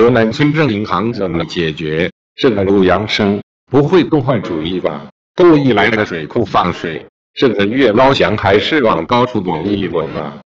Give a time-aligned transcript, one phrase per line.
[0.00, 2.10] 河南村镇银行怎么解决？
[2.34, 3.38] 这个陆阳生
[3.70, 5.06] 不会动换主意吧？
[5.36, 10.38] 故意来个水库放水，这个月捞翔还是往高处躲一躲吧？